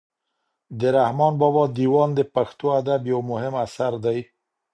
د 0.79 0.81
رحمان 0.97 1.33
بابا 1.41 1.63
دېوان 1.77 2.09
د 2.15 2.19
پښتو 2.35 2.65
ادب 2.79 3.01
یو 3.11 3.19
مهم 3.31 3.53
اثر 3.65 3.93
دی. 4.05 4.19